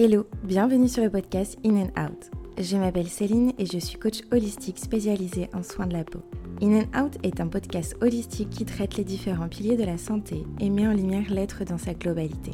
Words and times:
Hello, 0.00 0.28
bienvenue 0.44 0.86
sur 0.86 1.02
le 1.02 1.10
podcast 1.10 1.58
In 1.64 1.74
and 1.74 2.00
Out. 2.00 2.30
Je 2.56 2.76
m'appelle 2.76 3.08
Céline 3.08 3.52
et 3.58 3.66
je 3.66 3.78
suis 3.78 3.98
coach 3.98 4.20
holistique 4.30 4.78
spécialisée 4.78 5.50
en 5.52 5.64
soins 5.64 5.88
de 5.88 5.94
la 5.94 6.04
peau. 6.04 6.20
In 6.62 6.82
and 6.82 6.96
Out 6.96 7.16
est 7.24 7.40
un 7.40 7.48
podcast 7.48 7.96
holistique 8.00 8.50
qui 8.50 8.64
traite 8.64 8.96
les 8.96 9.02
différents 9.02 9.48
piliers 9.48 9.76
de 9.76 9.82
la 9.82 9.98
santé 9.98 10.44
et 10.60 10.70
met 10.70 10.86
en 10.86 10.92
lumière 10.92 11.28
l'être 11.32 11.64
dans 11.64 11.78
sa 11.78 11.94
globalité. 11.94 12.52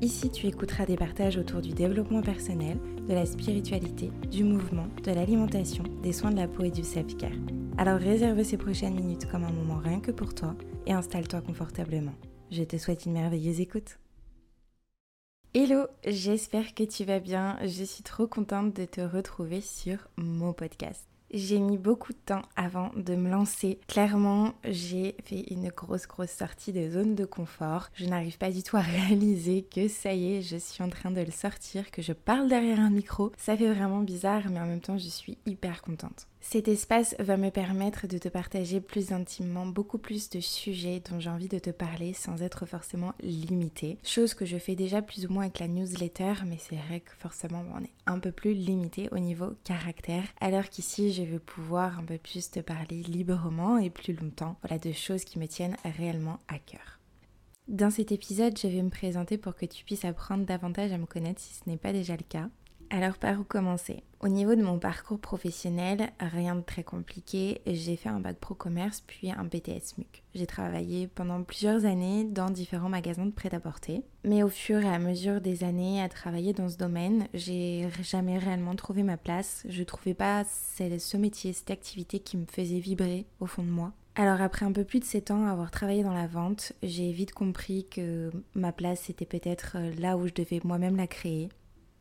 Ici, 0.00 0.30
tu 0.30 0.46
écouteras 0.46 0.86
des 0.86 0.96
partages 0.96 1.36
autour 1.36 1.60
du 1.60 1.74
développement 1.74 2.22
personnel, 2.22 2.78
de 3.06 3.12
la 3.12 3.26
spiritualité, 3.26 4.10
du 4.30 4.42
mouvement, 4.42 4.86
de 5.04 5.12
l'alimentation, 5.12 5.84
des 6.02 6.14
soins 6.14 6.30
de 6.30 6.36
la 6.36 6.48
peau 6.48 6.64
et 6.64 6.70
du 6.70 6.84
self-care. 6.84 7.36
Alors 7.76 7.98
réserve 7.98 8.42
ces 8.44 8.56
prochaines 8.56 8.94
minutes 8.94 9.30
comme 9.30 9.44
un 9.44 9.52
moment 9.52 9.82
rien 9.84 10.00
que 10.00 10.10
pour 10.10 10.34
toi 10.34 10.54
et 10.86 10.94
installe-toi 10.94 11.42
confortablement. 11.42 12.14
Je 12.50 12.62
te 12.62 12.78
souhaite 12.78 13.04
une 13.04 13.12
merveilleuse 13.12 13.60
écoute. 13.60 13.98
Hello, 15.54 15.86
j'espère 16.06 16.74
que 16.74 16.84
tu 16.84 17.04
vas 17.04 17.20
bien. 17.20 17.58
Je 17.62 17.82
suis 17.82 18.02
trop 18.02 18.26
contente 18.26 18.76
de 18.76 18.84
te 18.84 19.00
retrouver 19.00 19.62
sur 19.62 19.96
mon 20.18 20.52
podcast. 20.52 21.08
J'ai 21.30 21.58
mis 21.58 21.78
beaucoup 21.78 22.12
de 22.12 22.18
temps 22.18 22.42
avant 22.54 22.90
de 22.96 23.14
me 23.14 23.30
lancer. 23.30 23.80
Clairement, 23.88 24.52
j'ai 24.64 25.16
fait 25.24 25.50
une 25.50 25.70
grosse 25.70 26.06
grosse 26.06 26.32
sortie 26.32 26.74
de 26.74 26.90
zone 26.90 27.14
de 27.14 27.24
confort. 27.24 27.88
Je 27.94 28.04
n'arrive 28.04 28.36
pas 28.36 28.50
du 28.50 28.62
tout 28.62 28.76
à 28.76 28.80
réaliser 28.82 29.62
que 29.62 29.88
ça 29.88 30.12
y 30.12 30.34
est, 30.34 30.42
je 30.42 30.58
suis 30.58 30.84
en 30.84 30.90
train 30.90 31.10
de 31.10 31.22
le 31.22 31.30
sortir, 31.30 31.90
que 31.90 32.02
je 32.02 32.12
parle 32.12 32.48
derrière 32.48 32.80
un 32.80 32.90
micro. 32.90 33.32
Ça 33.38 33.56
fait 33.56 33.72
vraiment 33.72 34.00
bizarre, 34.00 34.50
mais 34.50 34.60
en 34.60 34.66
même 34.66 34.82
temps, 34.82 34.98
je 34.98 35.08
suis 35.08 35.38
hyper 35.46 35.80
contente. 35.80 36.28
Cet 36.40 36.68
espace 36.68 37.14
va 37.18 37.36
me 37.36 37.50
permettre 37.50 38.06
de 38.06 38.16
te 38.16 38.28
partager 38.28 38.80
plus 38.80 39.12
intimement 39.12 39.66
beaucoup 39.66 39.98
plus 39.98 40.30
de 40.30 40.40
sujets 40.40 41.02
dont 41.10 41.20
j'ai 41.20 41.30
envie 41.30 41.48
de 41.48 41.58
te 41.58 41.70
parler 41.70 42.14
sans 42.14 42.42
être 42.42 42.64
forcément 42.64 43.12
limité. 43.20 43.98
Chose 44.04 44.34
que 44.34 44.46
je 44.46 44.56
fais 44.56 44.76
déjà 44.76 45.02
plus 45.02 45.26
ou 45.26 45.32
moins 45.32 45.44
avec 45.44 45.58
la 45.58 45.68
newsletter, 45.68 46.34
mais 46.46 46.56
c'est 46.58 46.76
vrai 46.76 47.00
que 47.00 47.10
forcément 47.18 47.64
on 47.74 47.82
est 47.82 47.92
un 48.06 48.18
peu 48.18 48.32
plus 48.32 48.54
limité 48.54 49.08
au 49.12 49.18
niveau 49.18 49.54
caractère. 49.64 50.24
Alors 50.40 50.68
qu'ici 50.68 51.12
je 51.12 51.22
veux 51.22 51.40
pouvoir 51.40 51.98
un 51.98 52.04
peu 52.04 52.18
plus 52.18 52.50
te 52.50 52.60
parler 52.60 53.02
librement 53.02 53.76
et 53.78 53.90
plus 53.90 54.14
longtemps, 54.14 54.56
voilà, 54.62 54.78
de 54.78 54.92
choses 54.92 55.24
qui 55.24 55.38
me 55.38 55.48
tiennent 55.48 55.76
réellement 55.84 56.38
à 56.48 56.58
cœur. 56.58 56.98
Dans 57.66 57.90
cet 57.90 58.12
épisode, 58.12 58.58
je 58.58 58.66
vais 58.66 58.82
me 58.82 58.88
présenter 58.88 59.36
pour 59.36 59.54
que 59.54 59.66
tu 59.66 59.84
puisses 59.84 60.06
apprendre 60.06 60.46
davantage 60.46 60.92
à 60.92 60.96
me 60.96 61.04
connaître 61.04 61.42
si 61.42 61.52
ce 61.52 61.68
n'est 61.68 61.76
pas 61.76 61.92
déjà 61.92 62.16
le 62.16 62.24
cas. 62.26 62.48
Alors 62.90 63.18
par 63.18 63.38
où 63.38 63.44
commencer? 63.44 64.02
Au 64.20 64.28
niveau 64.28 64.54
de 64.54 64.62
mon 64.62 64.78
parcours 64.78 65.18
professionnel, 65.18 66.10
rien 66.20 66.54
de 66.54 66.62
très 66.62 66.82
compliqué. 66.82 67.60
J'ai 67.66 67.96
fait 67.96 68.08
un 68.08 68.18
bac 68.18 68.38
pro 68.38 68.54
commerce 68.54 69.02
puis 69.06 69.30
un 69.30 69.44
BTS 69.44 69.98
MUC. 69.98 70.24
J'ai 70.34 70.46
travaillé 70.46 71.06
pendant 71.06 71.42
plusieurs 71.42 71.84
années 71.84 72.24
dans 72.24 72.48
différents 72.48 72.88
magasins 72.88 73.26
de 73.26 73.30
prêt-à-porter. 73.30 74.02
Mais 74.24 74.42
au 74.42 74.48
fur 74.48 74.80
et 74.80 74.88
à 74.88 74.98
mesure 74.98 75.42
des 75.42 75.64
années 75.64 76.02
à 76.02 76.08
travailler 76.08 76.54
dans 76.54 76.70
ce 76.70 76.78
domaine, 76.78 77.28
j'ai 77.34 77.86
jamais 78.02 78.38
réellement 78.38 78.74
trouvé 78.74 79.02
ma 79.02 79.18
place. 79.18 79.66
Je 79.68 79.82
trouvais 79.82 80.14
pas 80.14 80.44
ce 80.44 81.16
métier, 81.18 81.52
cette 81.52 81.70
activité 81.70 82.20
qui 82.20 82.38
me 82.38 82.46
faisait 82.46 82.80
vibrer 82.80 83.26
au 83.38 83.46
fond 83.46 83.62
de 83.62 83.70
moi. 83.70 83.92
Alors 84.14 84.40
après 84.40 84.64
un 84.64 84.72
peu 84.72 84.82
plus 84.82 84.98
de 84.98 85.04
7 85.04 85.30
ans 85.30 85.46
à 85.46 85.52
avoir 85.52 85.70
travaillé 85.70 86.02
dans 86.02 86.14
la 86.14 86.26
vente, 86.26 86.72
j'ai 86.82 87.12
vite 87.12 87.32
compris 87.32 87.86
que 87.88 88.32
ma 88.54 88.72
place 88.72 89.02
c'était 89.02 89.26
peut-être 89.26 89.76
là 90.00 90.16
où 90.16 90.26
je 90.26 90.32
devais 90.32 90.60
moi-même 90.64 90.96
la 90.96 91.06
créer. 91.06 91.50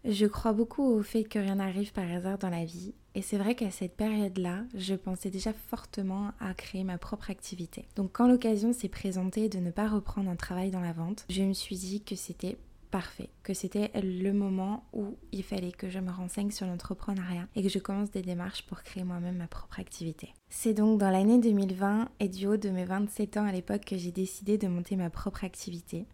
Je 0.06 0.26
crois 0.26 0.54
beaucoup 0.54 0.84
au 0.84 1.02
fait 1.02 1.24
que 1.24 1.40
rien 1.40 1.56
n'arrive 1.56 1.92
par 1.92 2.10
hasard 2.10 2.38
dans 2.38 2.50
la 2.50 2.66
vie. 2.66 2.94
Et 3.16 3.22
c'est 3.22 3.38
vrai 3.38 3.56
qu'à 3.56 3.72
cette 3.72 3.96
période-là, 3.96 4.64
je 4.76 4.94
pensais 4.94 5.32
déjà 5.32 5.52
fortement 5.52 6.32
à 6.40 6.54
créer 6.54 6.84
ma 6.84 6.98
propre 6.98 7.32
activité. 7.32 7.86
Donc 7.96 8.12
quand 8.14 8.28
l'occasion 8.28 8.74
s'est 8.74 8.90
présentée 8.90 9.50
de 9.50 9.58
ne 9.58 9.72
pas 9.72 9.88
reprendre 9.88 10.30
un 10.30 10.36
travail 10.36 10.70
dans 10.70 10.82
la 10.82 10.94
vente, 10.94 11.26
je 11.30 11.42
me 11.42 11.54
suis 11.54 11.78
dit 11.78 12.02
que 12.02 12.16
c'était 12.16 12.58
parfait, 12.92 13.30
que 13.44 13.54
c'était 13.54 13.92
le 13.96 14.32
moment 14.32 14.86
où 14.94 15.18
il 15.32 15.44
fallait 15.44 15.72
que 15.72 15.90
je 15.90 16.00
me 16.00 16.12
renseigne 16.12 16.52
sur 16.52 16.66
l'entrepreneuriat 16.66 17.48
et 17.56 17.64
que 17.64 17.70
je 17.70 17.80
commence 17.80 18.12
des 18.12 18.22
démarches 18.22 18.64
pour 18.64 18.82
créer 18.84 19.04
moi-même 19.04 19.38
ma 19.38 19.48
propre 19.48 19.80
activité. 19.80 20.34
C'est 20.50 20.74
donc 20.74 21.00
dans 21.00 21.10
l'année 21.10 21.40
2020 21.40 22.10
et 22.20 22.30
du 22.30 22.48
haut 22.48 22.58
de 22.58 22.70
mes 22.70 22.86
27 22.86 23.38
ans 23.38 23.46
à 23.46 23.52
l'époque 23.52 23.86
que 23.86 23.98
j'ai 23.98 24.12
décidé 24.12 24.58
de 24.58 24.68
monter 24.68 24.96
ma 24.96 25.10
propre 25.10 25.44
activité. 25.44 26.06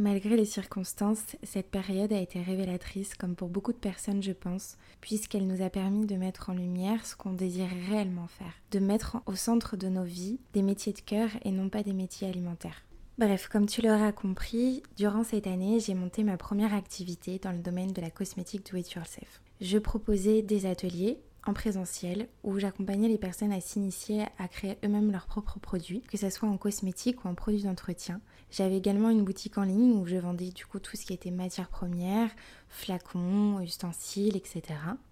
Malgré 0.00 0.36
les 0.36 0.44
circonstances, 0.44 1.34
cette 1.42 1.72
période 1.72 2.12
a 2.12 2.20
été 2.20 2.40
révélatrice, 2.40 3.16
comme 3.16 3.34
pour 3.34 3.48
beaucoup 3.48 3.72
de 3.72 3.78
personnes 3.78 4.22
je 4.22 4.30
pense, 4.30 4.76
puisqu'elle 5.00 5.48
nous 5.48 5.60
a 5.60 5.70
permis 5.70 6.06
de 6.06 6.14
mettre 6.14 6.50
en 6.50 6.52
lumière 6.52 7.04
ce 7.04 7.16
qu'on 7.16 7.32
désire 7.32 7.68
réellement 7.88 8.28
faire, 8.28 8.52
de 8.70 8.78
mettre 8.78 9.16
au 9.26 9.34
centre 9.34 9.76
de 9.76 9.88
nos 9.88 10.04
vies 10.04 10.38
des 10.52 10.62
métiers 10.62 10.92
de 10.92 11.00
cœur 11.00 11.30
et 11.42 11.50
non 11.50 11.68
pas 11.68 11.82
des 11.82 11.94
métiers 11.94 12.28
alimentaires. 12.28 12.84
Bref, 13.18 13.48
comme 13.48 13.66
tu 13.66 13.82
l'auras 13.82 14.12
compris, 14.12 14.84
durant 14.96 15.24
cette 15.24 15.48
année, 15.48 15.80
j'ai 15.80 15.94
monté 15.94 16.22
ma 16.22 16.36
première 16.36 16.74
activité 16.74 17.40
dans 17.40 17.50
le 17.50 17.58
domaine 17.58 17.92
de 17.92 18.00
la 18.00 18.10
cosmétique 18.10 18.70
do 18.70 18.78
it 18.78 18.92
yourself. 18.92 19.42
Je 19.60 19.78
proposais 19.78 20.42
des 20.42 20.66
ateliers 20.66 21.18
en 21.46 21.54
présentiel 21.54 22.28
où 22.44 22.58
j'accompagnais 22.58 23.08
les 23.08 23.18
personnes 23.18 23.52
à 23.52 23.60
s'initier 23.60 24.24
à 24.38 24.48
créer 24.48 24.76
eux-mêmes 24.84 25.12
leurs 25.12 25.26
propres 25.26 25.58
produits, 25.58 26.02
que 26.02 26.16
ce 26.16 26.30
soit 26.30 26.48
en 26.48 26.56
cosmétique 26.56 27.24
ou 27.24 27.28
en 27.28 27.34
produits 27.34 27.62
d'entretien, 27.62 28.20
j'avais 28.50 28.76
également 28.76 29.10
une 29.10 29.24
boutique 29.24 29.58
en 29.58 29.62
ligne 29.62 29.92
où 29.92 30.06
je 30.06 30.16
vendais 30.16 30.50
du 30.50 30.64
coup 30.66 30.78
tout 30.78 30.96
ce 30.96 31.04
qui 31.04 31.12
était 31.12 31.30
matières 31.30 31.68
premières, 31.68 32.30
flacons, 32.68 33.60
ustensiles, 33.60 34.36
etc. 34.36 34.62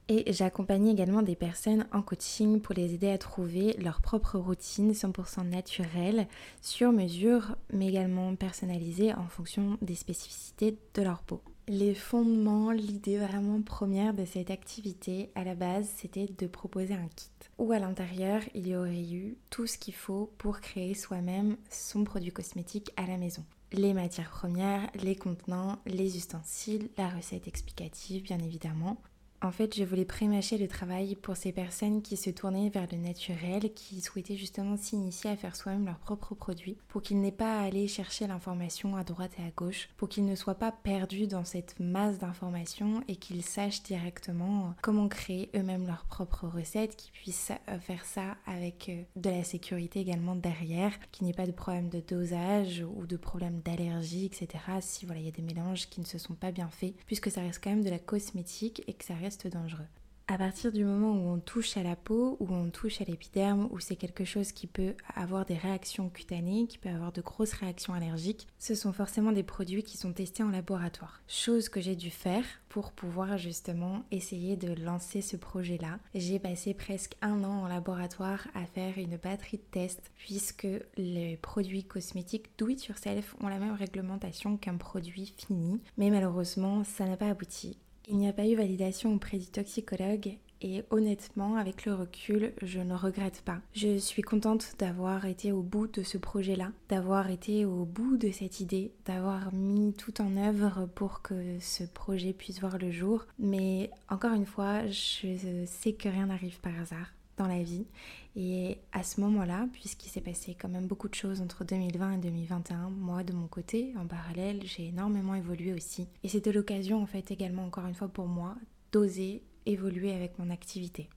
Et 0.09 0.33
j'accompagnais 0.33 0.93
également 0.93 1.23
des 1.23 1.37
personnes 1.37 1.87
en 1.93 2.03
coaching 2.03 2.61
pour 2.61 2.75
les 2.75 2.95
aider 2.95 3.11
à 3.11 3.19
trouver 3.19 3.75
leur 3.79 4.01
propre 4.01 4.39
routine 4.39 4.93
100% 4.93 5.49
naturelle, 5.49 6.29
sur 6.63 6.93
mesure, 6.93 7.57
mais 7.73 7.89
également 7.89 8.35
personnalisée 8.37 9.13
en 9.15 9.27
fonction 9.29 9.79
des 9.83 9.95
spécificités 9.95 10.79
de 10.95 11.03
leur 11.03 11.23
peau. 11.23 11.43
Les 11.69 11.97
fondements, 11.97 12.71
l'idée 12.71 13.19
vraiment 13.19 13.61
première 13.61 14.15
de 14.15 14.25
cette 14.25 14.53
activité 14.53 15.31
à 15.35 15.43
la 15.43 15.57
base, 15.57 15.89
c'était 15.97 16.29
de 16.39 16.47
proposer 16.47 16.95
un 16.95 17.09
kit 17.09 17.29
où 17.59 17.73
à 17.73 17.81
l'intérieur 17.81 18.41
il 18.55 18.69
y 18.69 18.77
aurait 18.77 19.11
eu 19.11 19.37
tout 19.51 19.67
ce 19.67 19.77
qu'il 19.77 19.95
faut 19.95 20.31
pour 20.39 20.61
créer 20.61 20.95
soi-même 20.95 21.57
son 21.69 22.05
produit 22.05 22.31
cosmétique 22.31 22.93
à 22.97 23.05
la 23.09 23.17
maison. 23.17 23.45
Les 23.73 23.95
matières 23.95 24.31
premières, 24.31 24.89
les 25.03 25.17
contenants, 25.17 25.81
les 25.87 26.17
ustensiles, 26.17 26.89
la 26.97 27.09
recette 27.09 27.49
explicative 27.49 28.23
bien 28.23 28.39
évidemment, 28.39 28.99
en 29.43 29.53
fait, 29.53 29.77
je 29.77 29.85
voulais 29.85 30.05
prémâcher 30.05 30.59
le 30.59 30.69
travail 30.69 31.15
pour 31.15 31.37
ces 31.37 31.53
personnes 31.53 32.03
qui 32.03 32.17
se 32.17 32.31
tournaient 32.31 32.71
vers 32.71 32.87
le 32.91 32.99
naturel, 32.99 33.73
qui 33.75 34.01
souhaitaient 34.01 34.37
justement 34.37 34.77
s'initier 34.77 35.31
à 35.31 35.37
faire 35.37 35.57
soi-même 35.57 35.87
leurs 35.87 35.99
propres 35.99 36.35
produits, 36.35 36.79
pour 36.89 37.03
qu'ils 37.03 37.21
n'aient 37.21 37.33
pas 37.33 37.61
à 37.61 37.65
aller 37.65 37.89
chercher 37.89 38.27
l'information 38.27 38.97
à 38.97 39.05
droite 39.05 39.33
et 39.39 39.43
à 39.43 39.51
gauche, 39.51 39.89
pour 39.97 40.09
qu'ils 40.09 40.25
ne 40.25 40.35
soient 40.35 40.55
pas 40.55 40.73
perdus 40.73 41.27
dans 41.27 41.45
cette 41.45 41.79
masse 41.81 42.19
d'informations 42.19 43.03
et 43.09 43.17
qu'ils 43.17 43.45
sachent 43.45 43.83
directement 43.83 44.75
comment 44.83 45.09
créer 45.09 45.51
eux-mêmes 45.55 45.87
leurs 45.87 46.05
propres 46.05 46.49
recettes, 46.49 46.97
qu'ils 46.97 47.13
puissent 47.13 47.53
euh, 47.69 47.79
faire 47.79 48.05
ça 48.05 48.37
avec 48.47 48.89
euh, 48.89 49.03
de 49.17 49.31
la 49.31 49.45
sécurité 49.45 50.01
également 50.01 50.35
derrière, 50.35 50.93
qu'il 51.11 51.25
n'y 51.25 51.31
ait 51.31 51.35
pas 51.35 51.47
de 51.47 51.53
problème 51.53 51.89
de 51.89 52.01
dosage 52.01 52.85
ou 52.97 53.07
de 53.07 53.17
problème 53.17 53.61
d'allergie, 53.65 54.27
etc. 54.27 54.65
Si 54.81 55.07
voilà, 55.07 55.21
il 55.21 55.27
y 55.27 55.29
a 55.29 55.33
des 55.33 55.43
mélanges 55.43 55.89
qui 55.89 56.01
ne 56.01 56.07
se 56.07 56.19
sont 56.19 56.35
pas 56.35 56.53
bien 56.53 56.69
faits, 56.69 56.95
puisque 57.07 57.31
ça 57.31 57.43
reste 57.43 57.63
quand 57.63 57.71
même 57.71 57.85
de 57.85 57.91
la 57.91 57.99
cosmétique 57.99 58.83
et 58.87 58.95
que 58.95 59.05
ça 59.05 59.15
reste 59.15 59.36
dangereux. 59.45 59.87
À 60.29 60.39
partir 60.39 60.73
du 60.73 60.85
moment 60.85 61.13
où 61.13 61.33
on 61.33 61.39
touche 61.39 61.77
à 61.77 61.85
la 61.85 61.95
peau, 61.95 62.37
où 62.41 62.53
on 62.53 62.69
touche 62.69 63.01
à 63.01 63.05
l'épiderme, 63.05 63.69
où 63.71 63.79
c'est 63.79 63.95
quelque 63.95 64.25
chose 64.25 64.51
qui 64.51 64.67
peut 64.67 64.95
avoir 65.15 65.47
des 65.47 65.55
réactions 65.55 66.09
cutanées, 66.09 66.67
qui 66.67 66.79
peut 66.79 66.89
avoir 66.89 67.13
de 67.13 67.21
grosses 67.21 67.53
réactions 67.53 67.95
allergiques, 67.95 68.49
ce 68.59 68.75
sont 68.75 68.93
forcément 68.93 69.31
des 69.31 69.45
produits 69.45 69.85
qui 69.85 69.97
sont 69.97 70.13
testés 70.13 70.43
en 70.43 70.51
laboratoire. 70.51 71.23
Chose 71.29 71.69
que 71.69 71.81
j'ai 71.81 71.95
dû 71.95 72.11
faire 72.11 72.45
pour 72.69 72.91
pouvoir 72.91 73.39
justement 73.39 74.03
essayer 74.11 74.57
de 74.57 74.75
lancer 74.83 75.23
ce 75.23 75.37
projet-là. 75.37 76.01
J'ai 76.13 76.41
passé 76.41 76.75
presque 76.75 77.17
un 77.23 77.45
an 77.45 77.63
en 77.63 77.69
laboratoire 77.69 78.49
à 78.55 78.67
faire 78.67 78.99
une 78.99 79.19
batterie 79.19 79.59
de 79.59 79.63
tests 79.71 80.11
puisque 80.17 80.67
les 80.97 81.37
produits 81.37 81.85
cosmétiques 81.85 82.51
do 82.59 82.69
it 82.69 82.85
yourself 82.87 83.37
ont 83.41 83.49
la 83.49 83.61
même 83.61 83.75
réglementation 83.75 84.57
qu'un 84.57 84.77
produit 84.77 85.35
fini, 85.37 85.81
mais 85.97 86.11
malheureusement 86.11 86.83
ça 86.83 87.07
n'a 87.07 87.17
pas 87.17 87.29
abouti 87.29 87.79
il 88.07 88.17
n'y 88.17 88.29
a 88.29 88.33
pas 88.33 88.47
eu 88.47 88.55
validation 88.55 89.15
auprès 89.15 89.39
du 89.39 89.47
toxicologue 89.47 90.39
et 90.63 90.85
honnêtement, 90.91 91.57
avec 91.57 91.85
le 91.85 91.95
recul, 91.95 92.53
je 92.63 92.81
ne 92.81 92.95
regrette 92.95 93.43
pas. 93.43 93.59
Je 93.75 93.99
suis 93.99 94.23
contente 94.23 94.75
d'avoir 94.79 95.27
été 95.27 95.53
au 95.53 95.63
bout 95.63 95.87
de 95.87 96.03
ce 96.03 96.17
projet-là, 96.17 96.73
d'avoir 96.89 97.31
été 97.31 97.65
au 97.67 97.85
bout 97.85 98.17
de 98.17 98.31
cette 98.31 98.61
idée, 98.61 98.93
d'avoir 99.05 99.53
mis 99.53 99.93
tout 99.93 100.21
en 100.21 100.37
œuvre 100.37 100.89
pour 100.95 101.23
que 101.23 101.59
ce 101.61 101.85
projet 101.85 102.33
puisse 102.33 102.61
voir 102.61 102.79
le 102.79 102.91
jour. 102.91 103.27
Mais 103.39 103.91
encore 104.09 104.33
une 104.33 104.47
fois, 104.47 104.87
je 104.87 105.65
sais 105.67 105.93
que 105.93 106.09
rien 106.09 106.27
n'arrive 106.27 106.59
par 106.61 106.79
hasard 106.81 107.16
dans 107.37 107.47
la 107.47 107.63
vie. 107.63 107.87
Et 108.35 108.79
à 108.93 109.03
ce 109.03 109.21
moment-là, 109.21 109.67
puisqu'il 109.73 110.11
s'est 110.11 110.21
passé 110.21 110.57
quand 110.61 110.69
même 110.69 110.87
beaucoup 110.87 111.09
de 111.09 111.15
choses 111.15 111.41
entre 111.41 111.65
2020 111.65 112.13
et 112.13 112.19
2021, 112.19 112.91
moi 112.91 113.23
de 113.23 113.33
mon 113.33 113.47
côté, 113.47 113.95
en 113.99 114.07
parallèle, 114.07 114.61
j'ai 114.65 114.89
énormément 114.89 115.35
évolué 115.35 115.73
aussi. 115.73 116.07
Et 116.23 116.29
c'était 116.29 116.53
l'occasion 116.53 117.03
en 117.03 117.07
fait 117.07 117.31
également 117.31 117.65
encore 117.65 117.87
une 117.87 117.95
fois 117.95 118.09
pour 118.09 118.27
moi 118.27 118.57
d'oser 118.93 119.43
évoluer 119.65 120.13
avec 120.13 120.39
mon 120.39 120.51
activité. 120.51 121.09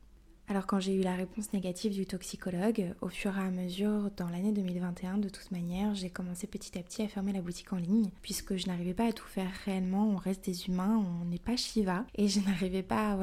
Alors 0.49 0.65
quand 0.65 0.79
j'ai 0.79 0.95
eu 0.95 1.01
la 1.03 1.13
réponse 1.13 1.53
négative 1.53 1.93
du 1.93 2.07
toxicologue, 2.07 2.95
au 3.01 3.07
fur 3.07 3.37
et 3.37 3.41
à 3.41 3.51
mesure, 3.51 4.09
dans 4.17 4.29
l'année 4.29 4.51
2021, 4.51 5.19
de 5.19 5.29
toute 5.29 5.51
manière, 5.51 5.93
j'ai 5.93 6.09
commencé 6.09 6.47
petit 6.47 6.75
à 6.75 6.81
petit 6.81 7.03
à 7.03 7.07
fermer 7.07 7.33
la 7.33 7.41
boutique 7.41 7.71
en 7.71 7.77
ligne, 7.77 8.09
puisque 8.23 8.55
je 8.55 8.65
n'arrivais 8.65 8.95
pas 8.95 9.05
à 9.05 9.11
tout 9.11 9.27
faire 9.27 9.51
réellement, 9.65 10.09
on 10.09 10.17
reste 10.17 10.45
des 10.45 10.65
humains, 10.65 10.97
on 10.97 11.25
n'est 11.25 11.37
pas 11.37 11.55
Shiva, 11.55 12.03
et 12.15 12.27
je 12.27 12.39
n'arrivais 12.47 12.81
pas 12.81 13.15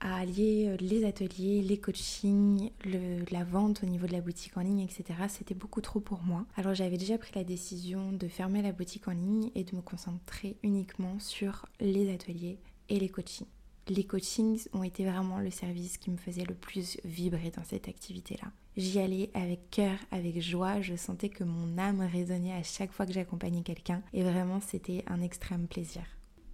à 0.00 0.16
allier 0.20 0.76
les 0.78 1.04
ateliers, 1.04 1.62
les 1.62 1.78
coachings, 1.78 2.70
la 2.84 3.42
vente 3.42 3.82
au 3.82 3.86
niveau 3.86 4.06
de 4.06 4.12
la 4.12 4.20
boutique 4.20 4.56
en 4.56 4.60
ligne, 4.60 4.80
etc. 4.80 5.04
C'était 5.28 5.54
beaucoup 5.54 5.80
trop 5.80 5.98
pour 5.98 6.22
moi. 6.22 6.46
Alors 6.56 6.74
j'avais 6.74 6.96
déjà 6.96 7.18
pris 7.18 7.32
la 7.34 7.42
décision 7.42 8.12
de 8.12 8.28
fermer 8.28 8.62
la 8.62 8.70
boutique 8.70 9.08
en 9.08 9.12
ligne 9.12 9.50
et 9.56 9.64
de 9.64 9.74
me 9.74 9.82
concentrer 9.82 10.56
uniquement 10.62 11.18
sur 11.18 11.66
les 11.80 12.14
ateliers 12.14 12.60
et 12.88 13.00
les 13.00 13.08
coachings 13.08 13.48
les 13.88 14.04
coachings 14.04 14.66
ont 14.72 14.82
été 14.82 15.04
vraiment 15.04 15.38
le 15.38 15.50
service 15.50 15.98
qui 15.98 16.10
me 16.10 16.16
faisait 16.16 16.44
le 16.44 16.54
plus 16.54 16.98
vibrer 17.04 17.50
dans 17.50 17.64
cette 17.64 17.88
activité-là. 17.88 18.50
J'y 18.76 19.00
allais 19.00 19.30
avec 19.34 19.70
cœur, 19.70 19.98
avec 20.10 20.40
joie, 20.40 20.80
je 20.80 20.94
sentais 20.94 21.28
que 21.28 21.44
mon 21.44 21.78
âme 21.78 22.00
résonnait 22.00 22.52
à 22.52 22.62
chaque 22.62 22.92
fois 22.92 23.06
que 23.06 23.12
j'accompagnais 23.12 23.62
quelqu'un 23.62 24.02
et 24.12 24.22
vraiment 24.22 24.60
c'était 24.60 25.04
un 25.08 25.20
extrême 25.20 25.66
plaisir. 25.66 26.02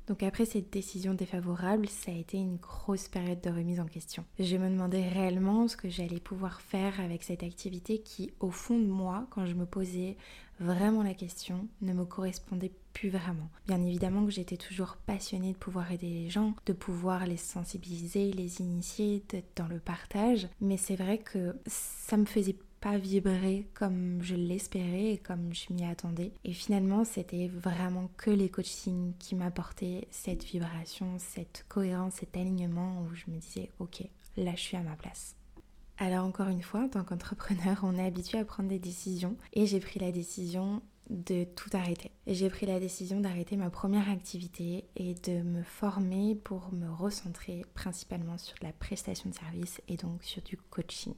Donc 0.07 0.23
après 0.23 0.45
cette 0.45 0.71
décision 0.71 1.15
défavorable, 1.15 1.89
ça 1.89 2.11
a 2.11 2.15
été 2.15 2.37
une 2.37 2.57
grosse 2.57 3.09
période 3.09 3.41
de 3.41 3.49
remise 3.49 3.81
en 3.81 3.87
question. 3.87 4.25
Je 4.39 4.57
me 4.57 4.69
demandais 4.69 5.09
réellement 5.09 5.67
ce 5.67 5.77
que 5.79 5.89
j'allais 5.89 6.21
pouvoir 6.21 6.61
faire 6.61 7.01
avec 7.01 7.23
cette 7.23 7.43
activité 7.43 8.01
qui, 8.01 8.31
au 8.41 8.51
fond 8.51 8.79
de 8.79 8.87
moi, 8.87 9.27
quand 9.31 9.47
je 9.47 9.55
me 9.55 9.65
posais 9.65 10.17
vraiment 10.61 11.03
la 11.03 11.15
question, 11.15 11.69
ne 11.81 11.93
me 11.93 12.05
correspondait 12.05 12.73
plus 12.93 13.11
vraiment. 13.11 13.49
Bien 13.67 13.83
évidemment 13.83 14.25
que 14.25 14.31
j'étais 14.31 14.57
toujours 14.57 14.97
passionnée 15.07 15.53
de 15.53 15.59
pouvoir 15.59 15.91
aider 15.91 16.09
les 16.09 16.31
gens, 16.31 16.55
de 16.67 16.73
pouvoir 16.73 17.27
les 17.27 17.37
sensibiliser, 17.37 18.33
les 18.33 18.61
initier 18.61 19.23
dans 19.57 19.67
le 19.67 19.81
partage, 19.81 20.49
mais 20.61 20.77
c'est 20.77 20.97
vrai 20.97 21.19
que 21.19 21.57
ça 21.67 22.17
me 22.17 22.25
faisait 22.25 22.57
pas 22.81 22.99
vibrer 22.99 23.67
comme 23.73 24.23
je 24.23 24.35
l'espérais 24.35 25.13
et 25.13 25.19
comme 25.19 25.55
je 25.55 25.73
m'y 25.73 25.87
attendais. 25.87 26.33
Et 26.45 26.53
finalement, 26.53 27.05
c'était 27.05 27.49
vraiment 27.49 28.11
que 28.19 28.31
les 28.31 28.51
coachings 28.51 29.15
qui 29.19 29.35
m'apportaient 29.35 30.07
cette 30.11 30.45
vibration, 30.45 31.17
cette 31.19 31.65
cohérence, 31.69 32.17
cet 32.17 32.37
alignement 32.37 33.03
où 33.03 33.15
je 33.15 33.25
me 33.29 33.39
disais, 33.39 33.71
ok, 33.79 34.05
là 34.37 34.53
je 34.55 34.61
suis 34.61 34.77
à 34.77 34.83
ma 34.83 34.97
place. 34.97 35.35
Alors 35.99 36.25
encore 36.25 36.49
une 36.49 36.63
fois, 36.63 36.81
en 36.81 36.89
tant 36.89 37.05
qu'entrepreneur, 37.05 37.81
on 37.83 37.97
est 37.97 38.07
habitué 38.07 38.39
à 38.39 38.45
prendre 38.45 38.69
des 38.69 38.79
décisions 38.79 39.37
et 39.53 39.67
j'ai 39.67 39.81
pris 39.81 40.01
la 40.01 40.11
décision 40.11 40.83
de 41.11 41.45
tout 41.45 41.71
arrêter. 41.73 42.11
J'ai 42.27 42.49
pris 42.49 42.67
la 42.67 42.81
décision 42.81 43.21
d'arrêter 43.21 43.57
ma 43.57 43.71
première 43.71 44.11
activité 44.11 44.85
et 44.97 45.15
de 45.15 45.43
me 45.43 45.63
former 45.63 46.35
pour 46.35 46.73
me 46.73 46.91
recentrer 46.91 47.65
principalement 47.75 48.39
sur 48.39 48.57
la 48.63 48.73
prestation 48.73 49.31
de 49.31 49.35
service 49.35 49.81
et 49.89 49.97
donc 49.97 50.23
sur 50.25 50.43
du 50.43 50.57
coaching. 50.57 51.15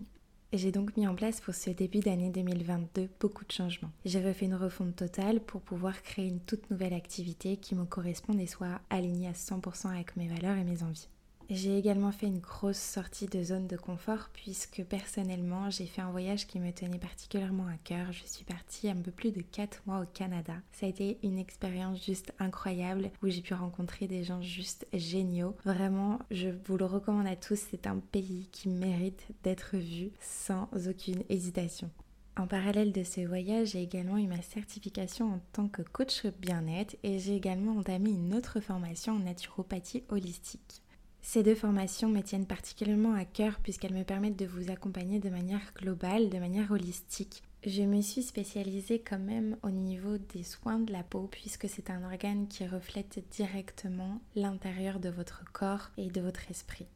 J'ai 0.53 0.73
donc 0.73 0.97
mis 0.97 1.09
en 1.09 1.15
place 1.15 1.41
pour 1.41 1.55
ce 1.55 1.71
début 1.71 2.01
d'année 2.01 2.31
2022 2.31 3.09
beaucoup 3.21 3.45
de 3.45 3.53
changements. 3.53 3.91
J'ai 4.05 4.25
refait 4.25 4.47
une 4.47 4.55
refonte 4.55 4.95
totale 4.95 5.41
pour 5.41 5.61
pouvoir 5.61 6.03
créer 6.03 6.29
une 6.29 6.41
toute 6.41 6.71
nouvelle 6.71 6.95
activité 6.95 7.57
qui 7.57 7.75
me 7.75 7.85
corresponde 7.85 8.41
et 8.41 8.47
soit 8.47 8.81
alignée 8.91 9.29
à 9.29 9.33
100% 9.33 9.89
avec 9.89 10.17
mes 10.17 10.29
valeurs 10.29 10.57
et 10.57 10.65
mes 10.65 10.83
envies. 10.83 11.09
J'ai 11.49 11.79
également 11.79 12.11
fait 12.11 12.27
une 12.27 12.41
grosse 12.41 12.77
sortie 12.77 13.27
de 13.27 13.41
zone 13.41 13.69
de 13.69 13.77
confort 13.77 14.31
puisque 14.33 14.83
personnellement 14.83 15.71
j'ai 15.71 15.87
fait 15.87 16.03
un 16.03 16.11
voyage 16.11 16.49
qui 16.49 16.59
me 16.59 16.73
tenait 16.73 16.99
particulièrement 16.99 17.69
à 17.69 17.77
cœur. 17.85 18.11
Je 18.11 18.27
suis 18.27 18.45
partie 18.45 18.91
un 18.91 18.97
peu 18.97 19.13
plus 19.13 19.31
de 19.31 19.43
4 19.43 19.83
mois 19.87 20.01
au 20.01 20.07
Canada. 20.07 20.55
Ça 20.73 20.87
a 20.87 20.89
été 20.89 21.19
une 21.23 21.39
expérience 21.39 22.05
juste 22.05 22.33
incroyable 22.41 23.11
où 23.23 23.29
j'ai 23.29 23.43
pu 23.43 23.55
rencontrer 23.55 24.09
des 24.09 24.25
gens 24.25 24.43
juste 24.43 24.89
géniaux. 24.93 25.55
Vraiment, 25.65 26.19
je 26.33 26.49
vous 26.65 26.77
le 26.77 26.85
recommande 26.85 27.29
à 27.29 27.37
tous. 27.37 27.61
C'est 27.71 27.87
un 27.87 27.99
pays 27.99 28.49
qui 28.51 28.69
mérite 28.69 29.29
d'être 29.45 29.77
vu 29.77 30.11
sans 30.21 30.69
aucune 30.89 31.23
hésitation. 31.29 31.91
En 32.37 32.49
parallèle 32.49 32.93
de 32.93 33.05
ce 33.05 33.21
voyage, 33.21 33.69
j'ai 33.69 33.83
également 33.83 34.19
eu 34.19 34.27
ma 34.27 34.43
certification 34.43 35.35
en 35.35 35.41
tant 35.53 35.69
que 35.69 35.83
coach 35.83 36.27
bien-être 36.41 36.97
et 37.05 37.21
j'ai 37.21 37.37
également 37.37 37.77
entamé 37.77 38.11
une 38.11 38.35
autre 38.35 38.59
formation 38.59 39.15
en 39.15 39.21
naturopathie 39.21 40.03
holistique. 40.11 40.83
Ces 41.29 41.43
deux 41.43 41.57
formations 41.57 42.09
me 42.09 42.21
tiennent 42.21 42.47
particulièrement 42.47 43.15
à 43.15 43.25
cœur 43.25 43.59
puisqu'elles 43.61 43.93
me 43.93 44.05
permettent 44.05 44.39
de 44.39 44.47
vous 44.47 44.71
accompagner 44.71 45.19
de 45.19 45.29
manière 45.29 45.73
globale, 45.75 46.31
de 46.31 46.39
manière 46.39 46.71
holistique. 46.71 47.43
Je 47.67 47.83
me 47.83 48.01
suis 48.01 48.23
spécialisée 48.23 49.01
quand 49.01 49.19
même 49.19 49.57
au 49.65 49.71
niveau 49.71 50.19
des 50.19 50.45
soins 50.45 50.79
de 50.79 50.93
la 50.93 51.03
peau 51.03 51.27
puisque 51.29 51.69
c'est 51.69 51.91
un 51.91 52.05
organe 52.05 52.47
qui 52.47 52.65
reflète 52.65 53.25
directement 53.33 54.21
l'intérieur 54.37 55.01
de 55.01 55.09
votre 55.09 55.43
corps 55.53 55.91
et 55.99 56.11
de 56.11 56.21
votre 56.21 56.49
esprit. 56.49 56.87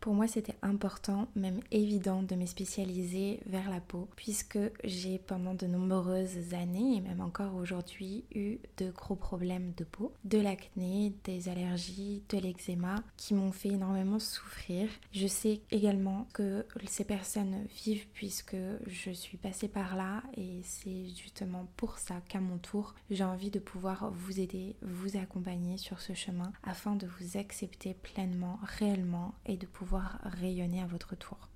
Pour 0.00 0.14
moi, 0.14 0.26
c'était 0.26 0.56
important, 0.62 1.28
même 1.36 1.60
évident, 1.70 2.22
de 2.22 2.34
me 2.34 2.46
spécialiser 2.46 3.40
vers 3.44 3.68
la 3.68 3.80
peau, 3.80 4.08
puisque 4.16 4.58
j'ai 4.82 5.18
pendant 5.18 5.52
de 5.52 5.66
nombreuses 5.66 6.54
années, 6.54 6.96
et 6.96 7.00
même 7.02 7.20
encore 7.20 7.54
aujourd'hui, 7.54 8.24
eu 8.34 8.56
de 8.78 8.90
gros 8.90 9.14
problèmes 9.14 9.74
de 9.76 9.84
peau, 9.84 10.14
de 10.24 10.38
l'acné, 10.38 11.12
des 11.24 11.50
allergies, 11.50 12.22
de 12.30 12.38
l'eczéma, 12.38 13.04
qui 13.18 13.34
m'ont 13.34 13.52
fait 13.52 13.68
énormément 13.68 14.18
souffrir. 14.18 14.88
Je 15.12 15.26
sais 15.26 15.60
également 15.70 16.26
que 16.32 16.64
ces 16.86 17.04
personnes 17.04 17.66
vivent 17.84 18.06
puisque 18.14 18.56
je 18.86 19.10
suis 19.10 19.36
passée 19.36 19.68
par 19.68 19.96
là, 19.96 20.22
et 20.34 20.62
c'est 20.64 21.08
justement 21.14 21.66
pour 21.76 21.98
ça 21.98 22.22
qu'à 22.26 22.40
mon 22.40 22.56
tour, 22.56 22.94
j'ai 23.10 23.24
envie 23.24 23.50
de 23.50 23.58
pouvoir 23.58 24.10
vous 24.12 24.40
aider, 24.40 24.76
vous 24.80 25.18
accompagner 25.18 25.76
sur 25.76 26.00
ce 26.00 26.14
chemin, 26.14 26.54
afin 26.62 26.96
de 26.96 27.06
vous 27.06 27.36
accepter 27.36 27.92
pleinement, 27.92 28.58
réellement, 28.62 29.34
et 29.44 29.58
de 29.58 29.66
pouvoir 29.66 29.89
rayonner 30.22 30.82
à 30.82 30.86
votre 30.86 31.16
tour. 31.16 31.48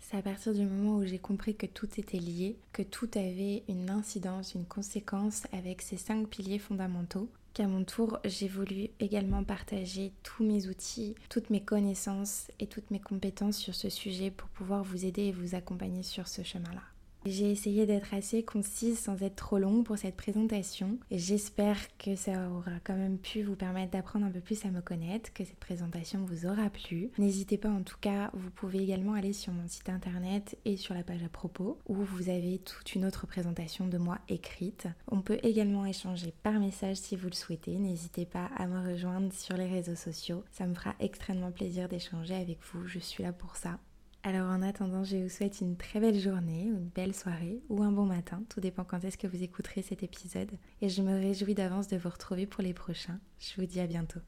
C'est 0.00 0.16
à 0.16 0.22
partir 0.22 0.52
du 0.52 0.64
moment 0.66 0.98
où 0.98 1.04
j'ai 1.06 1.18
compris 1.18 1.56
que 1.56 1.66
tout 1.66 1.88
était 1.96 2.18
lié, 2.18 2.58
que 2.72 2.82
tout 2.82 3.08
avait 3.14 3.62
une 3.68 3.88
incidence, 3.88 4.54
une 4.54 4.66
conséquence 4.66 5.44
avec 5.52 5.80
ces 5.80 5.96
cinq 5.96 6.28
piliers 6.28 6.58
fondamentaux, 6.58 7.28
qu'à 7.54 7.66
mon 7.66 7.84
tour, 7.84 8.18
j'ai 8.24 8.48
voulu 8.48 8.88
également 9.00 9.44
partager 9.44 10.12
tous 10.22 10.44
mes 10.44 10.68
outils, 10.68 11.14
toutes 11.28 11.50
mes 11.50 11.62
connaissances 11.62 12.50
et 12.60 12.66
toutes 12.66 12.90
mes 12.90 13.00
compétences 13.00 13.56
sur 13.56 13.74
ce 13.74 13.88
sujet 13.88 14.30
pour 14.30 14.48
pouvoir 14.48 14.84
vous 14.84 15.04
aider 15.04 15.22
et 15.22 15.32
vous 15.32 15.54
accompagner 15.54 16.02
sur 16.02 16.28
ce 16.28 16.42
chemin-là. 16.42 16.91
J'ai 17.24 17.50
essayé 17.50 17.86
d'être 17.86 18.14
assez 18.14 18.42
concise 18.42 18.98
sans 18.98 19.22
être 19.22 19.36
trop 19.36 19.58
longue 19.58 19.84
pour 19.84 19.98
cette 19.98 20.16
présentation 20.16 20.98
j'espère 21.10 21.78
que 21.98 22.16
ça 22.16 22.50
aura 22.50 22.72
quand 22.84 22.96
même 22.96 23.18
pu 23.18 23.42
vous 23.42 23.54
permettre 23.54 23.92
d'apprendre 23.92 24.26
un 24.26 24.30
peu 24.30 24.40
plus 24.40 24.64
à 24.64 24.70
me 24.70 24.80
connaître, 24.80 25.32
que 25.32 25.44
cette 25.44 25.58
présentation 25.58 26.24
vous 26.24 26.46
aura 26.46 26.68
plu. 26.70 27.10
N'hésitez 27.18 27.58
pas 27.58 27.68
en 27.68 27.82
tout 27.82 27.96
cas, 28.00 28.30
vous 28.34 28.50
pouvez 28.50 28.82
également 28.82 29.14
aller 29.14 29.32
sur 29.32 29.52
mon 29.52 29.68
site 29.68 29.88
internet 29.88 30.58
et 30.64 30.76
sur 30.76 30.94
la 30.94 31.02
page 31.02 31.22
à 31.22 31.28
propos 31.28 31.78
où 31.88 31.94
vous 31.94 32.28
avez 32.28 32.58
toute 32.58 32.94
une 32.94 33.04
autre 33.04 33.26
présentation 33.26 33.86
de 33.86 33.98
moi 33.98 34.18
écrite. 34.28 34.88
On 35.10 35.20
peut 35.20 35.38
également 35.42 35.86
échanger 35.86 36.34
par 36.42 36.54
message 36.54 36.96
si 36.96 37.16
vous 37.16 37.28
le 37.28 37.34
souhaitez. 37.34 37.78
N'hésitez 37.78 38.26
pas 38.26 38.50
à 38.56 38.66
me 38.66 38.90
rejoindre 38.90 39.32
sur 39.32 39.56
les 39.56 39.66
réseaux 39.66 39.94
sociaux. 39.94 40.44
Ça 40.50 40.66
me 40.66 40.74
fera 40.74 40.94
extrêmement 41.00 41.52
plaisir 41.52 41.88
d'échanger 41.88 42.34
avec 42.34 42.58
vous. 42.72 42.86
Je 42.86 42.98
suis 42.98 43.22
là 43.22 43.32
pour 43.32 43.56
ça. 43.56 43.78
Alors 44.24 44.50
en 44.50 44.62
attendant, 44.62 45.02
je 45.02 45.16
vous 45.16 45.28
souhaite 45.28 45.60
une 45.60 45.76
très 45.76 45.98
belle 45.98 46.18
journée, 46.18 46.62
une 46.62 46.88
belle 46.94 47.12
soirée 47.12 47.60
ou 47.68 47.82
un 47.82 47.90
bon 47.90 48.06
matin, 48.06 48.44
tout 48.48 48.60
dépend 48.60 48.84
quand 48.84 49.02
est-ce 49.02 49.18
que 49.18 49.26
vous 49.26 49.42
écouterez 49.42 49.82
cet 49.82 50.04
épisode. 50.04 50.52
Et 50.80 50.88
je 50.88 51.02
me 51.02 51.18
réjouis 51.18 51.54
d'avance 51.54 51.88
de 51.88 51.96
vous 51.96 52.08
retrouver 52.08 52.46
pour 52.46 52.62
les 52.62 52.72
prochains. 52.72 53.18
Je 53.40 53.60
vous 53.60 53.66
dis 53.66 53.80
à 53.80 53.88
bientôt. 53.88 54.20